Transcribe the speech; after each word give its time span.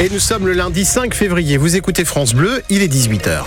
Et 0.00 0.08
nous 0.08 0.18
sommes 0.18 0.48
le 0.48 0.54
lundi 0.54 0.84
5 0.84 1.14
février. 1.14 1.56
Vous 1.56 1.76
écoutez 1.76 2.04
France 2.04 2.34
Bleu, 2.34 2.64
il 2.68 2.82
est 2.82 2.92
18h. 2.92 3.44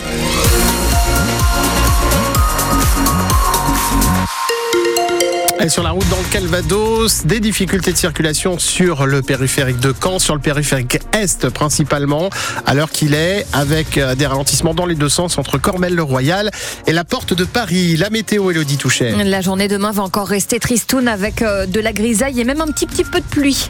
Et 5.59 5.67
sur 5.67 5.83
la 5.83 5.89
route 5.89 6.07
dans 6.07 6.15
le 6.15 6.31
Calvados, 6.31 7.25
des 7.25 7.41
difficultés 7.41 7.91
de 7.91 7.97
circulation 7.97 8.59
sur 8.59 9.05
le 9.05 9.21
périphérique 9.21 9.81
de 9.81 9.93
Caen, 10.01 10.19
sur 10.19 10.35
le 10.35 10.39
périphérique 10.39 10.99
Est 11.11 11.49
principalement, 11.49 12.29
à 12.65 12.73
l'heure 12.73 12.91
qu'il 12.91 13.13
est, 13.13 13.45
avec 13.51 13.97
euh, 13.97 14.15
des 14.15 14.25
ralentissements 14.25 14.73
dans 14.73 14.85
les 14.85 14.95
deux 14.95 15.09
sens 15.09 15.37
entre 15.37 15.57
Cormel-le-Royal 15.57 16.51
et 16.85 16.93
la 16.93 17.03
porte 17.03 17.33
de 17.33 17.43
Paris. 17.43 17.97
La 17.97 18.09
météo, 18.09 18.51
Elodie 18.51 18.77
Touchet. 18.77 19.11
La 19.25 19.41
journée 19.41 19.67
demain 19.67 19.91
va 19.91 20.03
encore 20.03 20.29
rester 20.29 20.61
tristoune 20.61 21.09
avec 21.09 21.41
euh, 21.41 21.65
de 21.65 21.81
la 21.81 21.91
grisaille 21.91 22.39
et 22.39 22.45
même 22.45 22.61
un 22.61 22.67
petit 22.67 22.85
petit 22.85 23.03
peu 23.03 23.19
de 23.19 23.25
pluie. 23.25 23.69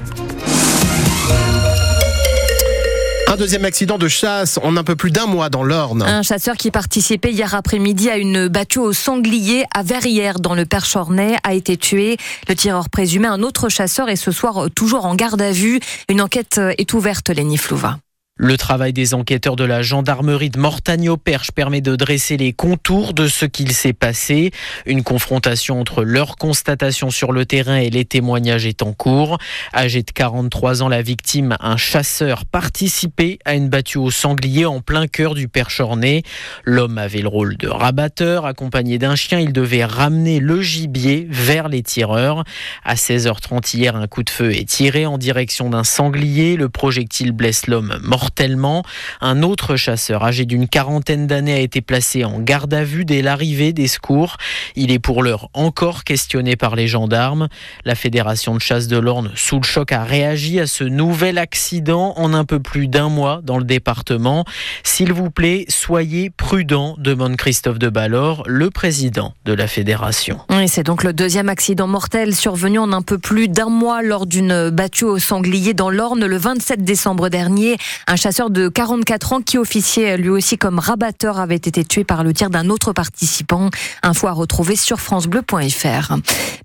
Deuxième 3.37 3.65
accident 3.65 3.97
de 3.97 4.07
chasse 4.07 4.59
en 4.63 4.75
un 4.77 4.83
peu 4.83 4.95
plus 4.95 5.11
d'un 5.11 5.27
mois 5.27 5.49
dans 5.49 5.63
l'Orne. 5.63 6.01
Un 6.01 6.23
chasseur 6.23 6.55
qui 6.55 6.71
participait 6.71 7.31
hier 7.31 7.53
après-midi 7.55 8.09
à 8.09 8.17
une 8.17 8.47
battue 8.47 8.79
au 8.79 8.93
sanglier 8.93 9.63
à 9.73 9.83
Verrières 9.83 10.39
dans 10.39 10.55
le 10.55 10.65
Perchornay 10.65 11.37
a 11.43 11.53
été 11.53 11.77
tué. 11.77 12.17
Le 12.49 12.55
tireur 12.55 12.89
présumé, 12.89 13.27
un 13.27 13.43
autre 13.43 13.69
chasseur, 13.69 14.09
est 14.09 14.15
ce 14.15 14.31
soir 14.31 14.67
toujours 14.75 15.05
en 15.05 15.15
garde 15.15 15.41
à 15.41 15.51
vue. 15.51 15.79
Une 16.09 16.21
enquête 16.21 16.59
est 16.77 16.93
ouverte, 16.93 17.29
Lenny 17.29 17.57
Flouva. 17.57 17.99
Le 18.39 18.55
travail 18.55 18.93
des 18.93 19.15
enquêteurs 19.15 19.55
de 19.55 19.63
la 19.63 19.81
gendarmerie 19.81 20.51
de 20.51 20.59
Mortagne-au-Perche 20.59 21.51
permet 21.51 21.81
de 21.81 21.95
dresser 21.95 22.37
les 22.37 22.53
contours 22.53 23.13
de 23.13 23.27
ce 23.27 23.45
qu'il 23.45 23.71
s'est 23.71 23.93
passé. 23.93 24.51
Une 24.85 25.01
confrontation 25.01 25.79
entre 25.79 26.03
leurs 26.03 26.35
constatations 26.35 27.09
sur 27.09 27.31
le 27.31 27.47
terrain 27.47 27.77
et 27.77 27.89
les 27.89 28.05
témoignages 28.05 28.67
est 28.67 28.83
en 28.83 28.93
cours. 28.93 29.39
Âgé 29.73 30.03
de 30.03 30.11
43 30.11 30.83
ans, 30.83 30.87
la 30.87 31.01
victime, 31.01 31.57
un 31.59 31.77
chasseur, 31.77 32.45
participait 32.45 33.39
à 33.43 33.55
une 33.55 33.69
battue 33.69 33.97
au 33.97 34.11
sanglier 34.11 34.65
en 34.65 34.81
plein 34.81 35.07
cœur 35.07 35.33
du 35.33 35.47
Perchornay. 35.47 36.21
L'homme 36.63 36.99
avait 36.99 37.21
le 37.21 37.29
rôle 37.29 37.57
de 37.57 37.67
rabatteur. 37.67 38.45
Accompagné 38.45 38.99
d'un 38.99 39.15
chien, 39.15 39.39
il 39.39 39.51
devait 39.51 39.83
ramener 39.83 40.39
le 40.39 40.61
gibier 40.61 41.27
vers 41.31 41.69
les 41.69 41.81
tireurs. 41.81 42.43
À 42.83 42.93
16h30 42.93 43.75
hier, 43.75 43.95
un 43.95 44.05
coup 44.05 44.21
de 44.21 44.29
feu 44.29 44.53
est 44.53 44.69
tiré 44.69 45.07
en 45.07 45.17
direction 45.17 45.71
d'un 45.71 45.83
sanglier. 45.83 46.55
Le 46.55 46.69
projectile 46.69 47.31
blesse 47.31 47.65
l'homme 47.65 47.97
mortellement. 48.27 48.83
Un 49.21 49.41
autre 49.41 49.77
chasseur 49.77 50.25
âgé 50.25 50.43
d'une 50.43 50.67
quarantaine 50.67 51.27
d'années 51.27 51.53
a 51.53 51.59
été 51.59 51.79
placé 51.79 52.25
en 52.25 52.39
garde 52.39 52.73
à 52.73 52.83
vue 52.83 53.05
dès 53.05 53.21
l'arrivée 53.21 53.71
des 53.71 53.87
secours. 53.87 54.35
Il 54.75 54.91
est 54.91 54.99
pour 54.99 55.23
l'heure 55.23 55.49
encore 55.53 56.03
questionné 56.03 56.57
par 56.57 56.75
les 56.75 56.87
gendarmes. 56.87 57.47
La 57.85 57.95
Fédération 57.95 58.53
de 58.53 58.59
chasse 58.59 58.87
de 58.87 58.97
l'Orne, 58.97 59.31
sous 59.35 59.59
le 59.59 59.63
choc, 59.63 59.93
a 59.93 60.03
réagi 60.03 60.59
à 60.59 60.67
ce 60.67 60.83
nouvel 60.83 61.37
accident 61.37 62.15
en 62.17 62.33
un 62.33 62.43
peu 62.43 62.59
plus 62.59 62.89
d'un 62.89 63.07
mois 63.07 63.39
dans 63.43 63.57
le 63.57 63.63
département. 63.63 64.43
S'il 64.83 65.13
vous 65.13 65.31
plaît, 65.31 65.63
soyez 65.69 66.29
prudents, 66.29 66.95
demande 66.97 67.37
Christophe 67.37 67.79
de 67.79 67.87
Ballor, 67.87 68.43
le 68.45 68.69
président 68.69 69.35
de 69.45 69.53
la 69.53 69.67
Fédération. 69.67 70.41
c'est 70.67 70.83
donc 70.83 71.05
le 71.05 71.13
deuxième 71.13 71.47
accident 71.47 71.87
mortel 71.87 72.35
survenu 72.35 72.77
en 72.77 72.91
un 72.91 73.01
peu 73.01 73.19
plus 73.19 73.47
d'un 73.47 73.69
mois 73.69 74.01
lors 74.01 74.25
d'une 74.25 74.69
battue 74.69 75.05
au 75.05 75.17
sanglier 75.17 75.73
dans 75.73 75.89
l'Orne 75.89 76.25
le 76.25 76.37
27 76.37 76.83
décembre 76.83 77.29
dernier. 77.29 77.77
Un 78.07 78.16
chasseur 78.17 78.49
de 78.49 78.67
44 78.67 79.33
ans 79.33 79.41
qui 79.41 79.57
officiait 79.57 80.17
lui 80.17 80.29
aussi 80.29 80.57
comme 80.57 80.79
rabatteur 80.79 81.39
avait 81.39 81.55
été 81.55 81.85
tué 81.85 82.03
par 82.03 82.23
le 82.23 82.33
tir 82.33 82.49
d'un 82.49 82.69
autre 82.69 82.91
participant. 82.91 83.69
Info 84.03 84.27
à 84.27 84.31
retrouver 84.31 84.75
sur 84.75 84.99
francebleu.fr. 84.99 86.15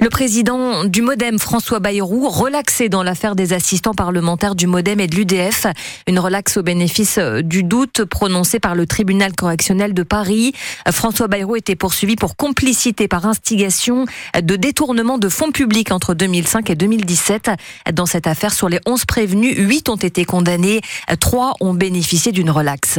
Le 0.01 0.09
président 0.09 0.85
du 0.85 1.03
Modem, 1.03 1.39
François 1.39 1.79
Bayrou, 1.79 2.29
relaxé 2.29 2.89
dans 2.89 3.03
l'affaire 3.03 3.37
des 3.37 3.53
assistants 3.53 3.95
parlementaires 3.95 4.55
du 4.55 4.67
Modem 4.67 4.99
et 5.01 5.07
de 5.07 5.15
l'UDF. 5.15 5.67
Une 6.09 6.19
relaxe 6.19 6.57
au 6.57 6.63
bénéfice 6.63 7.19
du 7.19 7.63
doute 7.63 8.05
prononcé 8.05 8.59
par 8.59 8.75
le 8.75 8.87
tribunal 8.87 9.33
correctionnel 9.35 9.95
de 9.95 10.03
Paris. 10.03 10.53
François 10.91 11.29
Bayrou 11.29 11.57
était 11.57 11.77
poursuivi 11.77 12.17
pour 12.17 12.37
complicité 12.37 13.09
par 13.09 13.27
instigation 13.27 14.07
de 14.41 14.57
détournement 14.57 15.19
de 15.19 15.29
fonds 15.29 15.53
publics 15.53 15.93
entre 15.93 16.15
2005 16.15 16.71
et 16.71 16.75
2017. 16.75 17.51
Dans 17.93 18.07
cette 18.07 18.27
affaire, 18.27 18.55
sur 18.55 18.69
les 18.69 18.81
11 18.87 19.05
prévenus, 19.05 19.55
8 19.59 19.89
ont 19.91 19.97
été 19.97 20.25
condamnés. 20.25 20.81
3 21.21 21.42
ont 21.61 21.75
bénéficié 21.75 22.33
d'une 22.33 22.51
relaxe. 22.51 22.99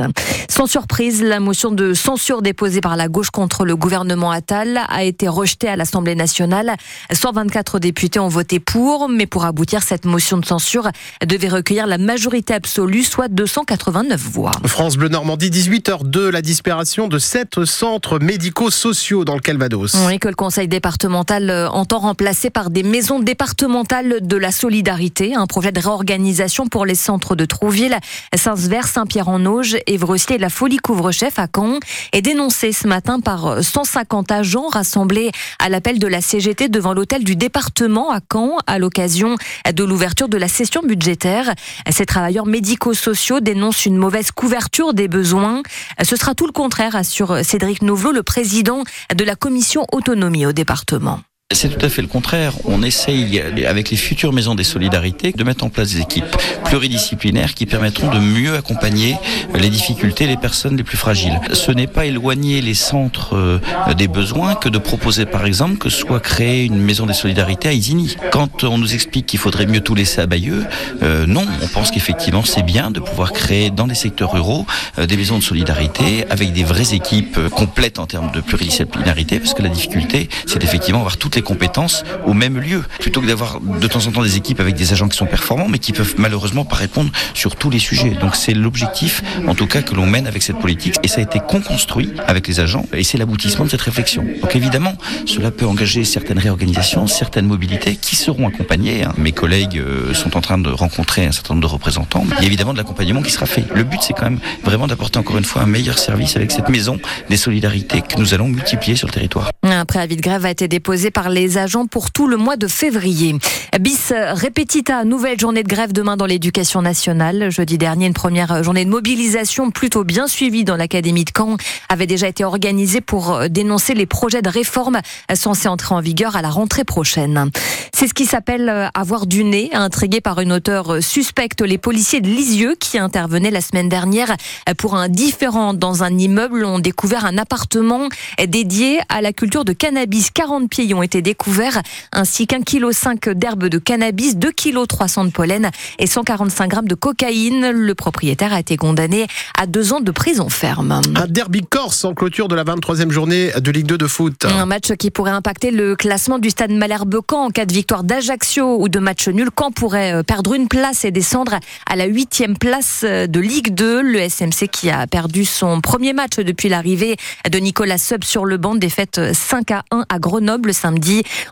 Sans 0.49 0.67
surprise, 0.67 1.23
la 1.23 1.39
motion 1.39 1.71
de 1.71 1.93
censure 1.93 2.41
déposée 2.41 2.81
par 2.81 2.95
la 2.95 3.07
gauche 3.07 3.29
contre 3.31 3.65
le 3.65 3.75
gouvernement 3.75 4.31
Attal 4.31 4.81
a 4.87 5.03
été 5.03 5.27
rejetée 5.27 5.67
à 5.67 5.75
l'Assemblée 5.75 6.15
nationale. 6.15 6.75
124 7.11 7.79
députés 7.79 8.19
ont 8.19 8.27
voté 8.27 8.59
pour, 8.59 9.09
mais 9.09 9.25
pour 9.25 9.45
aboutir, 9.45 9.83
cette 9.83 10.05
motion 10.05 10.37
de 10.37 10.45
censure 10.45 10.89
devait 11.25 11.47
recueillir 11.47 11.87
la 11.87 11.97
majorité 11.97 12.53
absolue, 12.53 13.03
soit 13.03 13.27
289 13.27 14.19
voix. 14.19 14.51
France 14.65 14.97
Bleu 14.97 15.09
Normandie, 15.09 15.49
18h02, 15.49 16.29
la 16.29 16.41
disparition 16.41 17.07
de 17.07 17.19
sept 17.19 17.65
centres 17.65 18.19
médico-sociaux 18.19 19.25
dans 19.25 19.35
le 19.35 19.41
Calvados. 19.41 19.95
Oui, 20.07 20.19
que 20.19 20.27
le 20.27 20.35
conseil 20.35 20.67
départemental 20.67 21.49
entend 21.71 21.99
remplacer 21.99 22.49
par 22.49 22.69
des 22.69 22.83
maisons 22.83 23.19
départementales 23.19 24.17
de 24.21 24.37
la 24.37 24.51
solidarité, 24.51 25.35
un 25.35 25.47
projet 25.47 25.71
de 25.71 25.79
réorganisation 25.79 26.67
pour 26.67 26.85
les 26.85 26.95
centres 26.95 27.35
de 27.35 27.45
Trouville. 27.45 27.97
Saint-Sever, 28.35 28.81
Saint-Pierre-en-Auge, 28.83 29.77
Évreux-et 29.87 30.37
la 30.37 30.49
Folie 30.49 30.77
Couvre-Chef 30.77 31.37
à 31.37 31.47
Caen 31.53 31.79
est 32.13 32.21
dénoncée 32.21 32.71
ce 32.71 32.87
matin 32.87 33.19
par 33.19 33.63
150 33.63 34.31
agents 34.31 34.67
rassemblés 34.67 35.31
à 35.59 35.69
l'appel 35.69 35.99
de 35.99 36.07
la 36.07 36.21
CGT 36.21 36.69
devant 36.69 36.93
l'hôtel 36.93 37.23
du 37.23 37.35
département 37.35 38.11
à 38.11 38.19
Caen 38.31 38.57
à 38.65 38.79
l'occasion 38.79 39.35
de 39.71 39.83
l'ouverture 39.83 40.29
de 40.29 40.37
la 40.37 40.47
session 40.47 40.81
budgétaire. 40.81 41.53
Ces 41.89 42.05
travailleurs 42.05 42.45
médico-sociaux 42.45 43.39
dénoncent 43.39 43.85
une 43.85 43.97
mauvaise 43.97 44.31
couverture 44.31 44.93
des 44.93 45.07
besoins. 45.07 45.61
Ce 46.03 46.15
sera 46.15 46.33
tout 46.33 46.47
le 46.47 46.51
contraire, 46.51 46.95
assure 46.95 47.43
Cédric 47.43 47.81
Nouvelot, 47.81 48.11
le 48.11 48.23
président 48.23 48.83
de 49.13 49.23
la 49.23 49.35
commission 49.35 49.85
autonomie 49.91 50.45
au 50.45 50.53
département. 50.53 51.19
C'est 51.53 51.69
tout 51.69 51.85
à 51.85 51.89
fait 51.89 52.01
le 52.01 52.07
contraire. 52.07 52.53
On 52.65 52.81
essaye, 52.81 53.41
avec 53.67 53.91
les 53.91 53.97
futures 53.97 54.33
maisons 54.33 54.55
des 54.55 54.63
solidarités, 54.63 55.31
de 55.31 55.43
mettre 55.43 55.63
en 55.63 55.69
place 55.69 55.93
des 55.93 56.01
équipes 56.01 56.25
pluridisciplinaires 56.65 57.53
qui 57.53 57.67
permettront 57.67 58.09
de 58.09 58.17
mieux 58.17 58.55
accompagner 58.55 59.15
les 59.53 59.69
difficultés, 59.69 60.25
les 60.25 60.37
personnes 60.37 60.75
les 60.75 60.83
plus 60.83 60.97
fragiles. 60.97 61.39
Ce 61.53 61.71
n'est 61.71 61.87
pas 61.87 62.05
éloigner 62.05 62.61
les 62.61 62.73
centres 62.73 63.35
euh, 63.35 63.59
des 63.95 64.07
besoins 64.07 64.55
que 64.55 64.67
de 64.67 64.79
proposer, 64.79 65.27
par 65.27 65.45
exemple, 65.45 65.77
que 65.77 65.89
soit 65.89 66.19
créée 66.19 66.65
une 66.65 66.77
maison 66.77 67.05
des 67.05 67.13
solidarités 67.13 67.69
à 67.69 67.73
Isigny. 67.73 68.17
Quand 68.31 68.63
on 68.63 68.79
nous 68.79 68.95
explique 68.95 69.27
qu'il 69.27 69.39
faudrait 69.39 69.67
mieux 69.67 69.81
tout 69.81 69.93
laisser 69.93 70.21
à 70.21 70.25
Bayeux, 70.25 70.65
euh, 71.03 71.27
non, 71.27 71.45
on 71.61 71.67
pense 71.67 71.91
qu'effectivement 71.91 72.43
c'est 72.43 72.63
bien 72.63 72.89
de 72.89 72.99
pouvoir 72.99 73.31
créer 73.31 73.69
dans 73.69 73.85
les 73.85 73.95
secteurs 73.95 74.33
ruraux 74.33 74.65
euh, 74.97 75.05
des 75.05 75.17
maisons 75.17 75.37
de 75.37 75.43
solidarité 75.43 76.25
avec 76.31 76.51
des 76.51 76.63
vraies 76.63 76.95
équipes 76.95 77.39
complètes 77.49 77.99
en 77.99 78.07
termes 78.07 78.31
de 78.31 78.41
pluridisciplinarité, 78.41 79.39
parce 79.39 79.53
que 79.53 79.61
la 79.61 79.69
difficulté, 79.69 80.29
c'est 80.47 80.63
effectivement 80.63 80.99
avoir 80.99 81.17
toutes 81.17 81.35
les 81.35 81.42
compétences 81.43 82.03
au 82.25 82.33
même 82.33 82.57
lieu, 82.57 82.83
plutôt 82.99 83.21
que 83.21 83.27
d'avoir 83.27 83.59
de 83.59 83.87
temps 83.87 84.05
en 84.07 84.11
temps 84.11 84.23
des 84.23 84.37
équipes 84.37 84.59
avec 84.59 84.75
des 84.75 84.93
agents 84.93 85.07
qui 85.07 85.17
sont 85.17 85.25
performants, 85.25 85.67
mais 85.69 85.79
qui 85.79 85.91
peuvent 85.91 86.15
malheureusement 86.17 86.65
pas 86.65 86.75
répondre 86.75 87.11
sur 87.33 87.55
tous 87.55 87.69
les 87.69 87.79
sujets. 87.79 88.11
Donc 88.11 88.35
c'est 88.35 88.53
l'objectif, 88.53 89.21
en 89.47 89.55
tout 89.55 89.67
cas, 89.67 89.81
que 89.81 89.95
l'on 89.95 90.05
mène 90.05 90.27
avec 90.27 90.43
cette 90.43 90.59
politique, 90.59 90.95
et 91.03 91.07
ça 91.07 91.19
a 91.19 91.23
été 91.23 91.39
con-construit 91.39 92.13
avec 92.27 92.47
les 92.47 92.59
agents, 92.59 92.85
et 92.93 93.03
c'est 93.03 93.17
l'aboutissement 93.17 93.65
de 93.65 93.69
cette 93.69 93.81
réflexion. 93.81 94.25
Donc 94.41 94.55
évidemment, 94.55 94.95
cela 95.25 95.51
peut 95.51 95.65
engager 95.65 96.03
certaines 96.03 96.39
réorganisations, 96.39 97.07
certaines 97.07 97.45
mobilités 97.45 97.95
qui 97.95 98.15
seront 98.15 98.47
accompagnées. 98.47 99.03
Hein. 99.03 99.13
Mes 99.17 99.31
collègues 99.31 99.77
euh, 99.77 100.13
sont 100.13 100.37
en 100.37 100.41
train 100.41 100.57
de 100.57 100.69
rencontrer 100.69 101.25
un 101.25 101.31
certain 101.31 101.53
nombre 101.53 101.67
de 101.67 101.71
représentants. 101.71 102.25
Il 102.37 102.41
y 102.41 102.43
a 102.43 102.47
évidemment 102.47 102.73
de 102.73 102.77
l'accompagnement 102.77 103.21
qui 103.21 103.31
sera 103.31 103.45
fait. 103.45 103.65
Le 103.73 103.83
but, 103.83 103.99
c'est 104.01 104.13
quand 104.13 104.23
même 104.23 104.39
vraiment 104.63 104.87
d'apporter 104.87 105.19
encore 105.19 105.37
une 105.37 105.45
fois 105.45 105.61
un 105.61 105.67
meilleur 105.67 105.99
service 105.99 106.35
avec 106.35 106.51
cette 106.51 106.69
maison 106.69 106.99
des 107.29 107.37
solidarités 107.37 108.01
que 108.01 108.17
nous 108.17 108.33
allons 108.33 108.47
multiplier 108.47 108.95
sur 108.95 109.07
le 109.07 109.13
territoire. 109.13 109.51
Un 109.63 109.85
préavis 109.85 110.15
de 110.15 110.21
grève 110.21 110.45
a 110.45 110.49
été 110.49 110.67
déposé 110.67 111.11
par 111.11 111.22
les 111.29 111.57
agents 111.57 111.85
pour 111.85 112.11
tout 112.11 112.27
le 112.27 112.37
mois 112.37 112.57
de 112.57 112.67
février. 112.67 113.35
Bis 113.79 114.11
repetita, 114.11 115.03
nouvelle 115.05 115.39
journée 115.39 115.63
de 115.63 115.67
grève 115.67 115.93
demain 115.93 116.17
dans 116.17 116.25
l'éducation 116.25 116.81
nationale. 116.81 117.49
Jeudi 117.51 117.77
dernier, 117.77 118.05
une 118.05 118.13
première 118.13 118.63
journée 118.63 118.85
de 118.85 118.89
mobilisation 118.89 119.71
plutôt 119.71 120.03
bien 120.03 120.27
suivie 120.27 120.63
dans 120.63 120.75
l'Académie 120.75 121.25
de 121.25 121.31
Caen 121.35 121.57
avait 121.89 122.07
déjà 122.07 122.27
été 122.27 122.43
organisée 122.43 123.01
pour 123.01 123.49
dénoncer 123.49 123.93
les 123.93 124.05
projets 124.05 124.41
de 124.41 124.49
réforme 124.49 124.99
censés 125.33 125.67
entrer 125.67 125.95
en 125.95 126.01
vigueur 126.01 126.35
à 126.35 126.41
la 126.41 126.49
rentrée 126.49 126.83
prochaine. 126.83 127.49
C'est 127.93 128.07
ce 128.07 128.13
qui 128.13 128.25
s'appelle 128.25 128.89
avoir 128.93 129.27
du 129.27 129.43
nez, 129.43 129.69
intrigué 129.73 130.21
par 130.21 130.39
une 130.39 130.51
auteure 130.51 131.01
suspecte. 131.01 131.61
Les 131.61 131.77
policiers 131.77 132.21
de 132.21 132.27
Lisieux 132.27 132.75
qui 132.79 132.97
intervenaient 132.97 133.51
la 133.51 133.61
semaine 133.61 133.89
dernière 133.89 134.35
pour 134.77 134.95
un 134.95 135.09
différent 135.09 135.73
dans 135.73 136.03
un 136.03 136.17
immeuble 136.17 136.65
ont 136.65 136.79
découvert 136.79 137.25
un 137.25 137.37
appartement 137.37 138.09
dédié 138.47 138.99
à 139.09 139.21
la 139.21 139.33
culture 139.33 139.65
de 139.65 139.73
cannabis. 139.73 140.31
40 140.31 140.69
pieds 140.69 140.93
ont 140.93 141.03
été 141.03 141.12
été 141.13 141.21
découverts, 141.21 141.79
ainsi 142.11 142.47
qu'un 142.47 142.61
kilo 142.61 142.91
cinq 142.91 143.29
d'herbe 143.29 143.65
de 143.65 143.77
cannabis, 143.77 144.35
2 144.35 144.51
kg 144.51 144.87
300 144.87 145.25
de 145.25 145.29
pollen 145.29 145.69
et 145.99 146.07
145 146.07 146.67
grammes 146.67 146.87
de 146.87 146.95
cocaïne. 146.95 147.69
Le 147.69 147.93
propriétaire 147.93 148.51
a 148.51 148.59
été 148.59 148.77
condamné 148.77 149.27
à 149.59 149.67
deux 149.67 149.93
ans 149.93 149.99
de 149.99 150.11
prison 150.11 150.49
ferme. 150.49 151.01
Un 151.15 151.27
derby 151.27 151.61
corse 151.61 152.03
en 152.03 152.15
clôture 152.15 152.47
de 152.47 152.55
la 152.55 152.63
23e 152.63 153.11
journée 153.11 153.51
de 153.55 153.71
Ligue 153.71 153.85
2 153.85 153.97
de 153.99 154.07
foot. 154.07 154.45
Un 154.45 154.65
match 154.65 154.91
qui 154.93 155.11
pourrait 155.11 155.31
impacter 155.31 155.69
le 155.69 155.95
classement 155.95 156.39
du 156.39 156.49
stade 156.49 156.71
Malherbe-Caen 156.71 157.45
en 157.45 157.49
cas 157.51 157.65
de 157.65 157.73
victoire 157.73 158.03
d'Ajaccio 158.03 158.81
ou 158.81 158.89
de 158.89 158.97
match 158.97 159.27
nul. 159.27 159.49
Caen 159.57 159.71
pourrait 159.71 160.13
euh, 160.13 160.23
perdre 160.23 160.55
une 160.55 160.67
place 160.67 161.05
et 161.05 161.11
descendre 161.11 161.59
à 161.85 161.95
la 161.95 162.05
huitième 162.05 162.57
place 162.57 163.01
euh, 163.03 163.27
de 163.27 163.39
Ligue 163.39 163.75
2. 163.75 164.01
Le 164.01 164.19
SMC 164.29 164.67
qui 164.71 164.89
a 164.89 165.05
perdu 165.05 165.45
son 165.45 165.79
premier 165.79 166.13
match 166.13 166.37
depuis 166.37 166.69
l'arrivée 166.69 167.17
de 167.49 167.57
Nicolas 167.59 167.99
Sub 167.99 168.23
sur 168.23 168.45
le 168.45 168.57
banc, 168.57 168.73
défaite 168.73 169.21
5 169.33 169.69
à 169.69 169.83
1 169.91 170.05
à 170.09 170.17
Grenoble 170.17 170.73
samedi. 170.73 171.02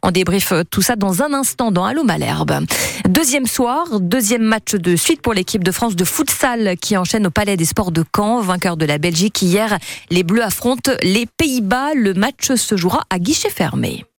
On 0.03 0.11
débrief 0.11 0.53
tout 0.69 0.81
ça 0.81 0.95
dans 0.95 1.21
un 1.21 1.33
instant 1.33 1.71
dans 1.71 1.85
Allo 1.85 2.03
Malherbe. 2.03 2.65
Deuxième 3.07 3.47
soir, 3.47 3.99
deuxième 3.99 4.43
match 4.43 4.75
de 4.75 4.95
suite 4.95 5.21
pour 5.21 5.33
l'équipe 5.33 5.63
de 5.63 5.71
France 5.71 5.95
de 5.95 6.05
futsal 6.05 6.75
qui 6.77 6.97
enchaîne 6.97 7.27
au 7.27 7.31
Palais 7.31 7.57
des 7.57 7.65
Sports 7.65 7.91
de 7.91 8.03
Caen, 8.15 8.41
vainqueur 8.41 8.77
de 8.77 8.85
la 8.85 8.97
Belgique 8.97 9.41
hier. 9.41 9.77
Les 10.09 10.23
Bleus 10.23 10.43
affrontent 10.43 10.91
les 11.03 11.25
Pays-Bas. 11.25 11.93
Le 11.95 12.13
match 12.13 12.53
se 12.53 12.77
jouera 12.77 13.03
à 13.09 13.19
guichet 13.19 13.49
fermé. 13.49 14.05